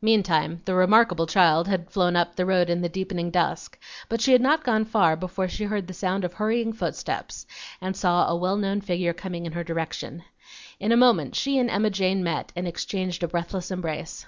Meantime 0.00 0.62
the 0.64 0.74
"remarkable" 0.74 1.26
child 1.26 1.68
had 1.68 1.90
flown 1.90 2.16
up 2.16 2.34
the 2.34 2.46
road 2.46 2.70
in 2.70 2.80
the 2.80 2.88
deepening 2.88 3.30
dusk, 3.30 3.78
but 4.08 4.22
she 4.22 4.32
had 4.32 4.40
not 4.40 4.64
gone 4.64 4.86
far 4.86 5.16
before 5.16 5.46
she 5.46 5.64
heard 5.64 5.86
the 5.86 5.92
sound 5.92 6.24
of 6.24 6.32
hurrying 6.32 6.72
footsteps, 6.72 7.46
and 7.78 7.94
saw 7.94 8.26
a 8.26 8.34
well 8.34 8.56
known 8.56 8.80
figure 8.80 9.12
coming 9.12 9.44
in 9.44 9.52
her 9.52 9.62
direction. 9.62 10.22
In 10.80 10.92
a 10.92 10.96
moment 10.96 11.34
she 11.34 11.58
and 11.58 11.68
Emma 11.68 11.90
Jane 11.90 12.24
met 12.24 12.52
and 12.56 12.66
exchanged 12.66 13.22
a 13.22 13.28
breathless 13.28 13.70
embrace. 13.70 14.24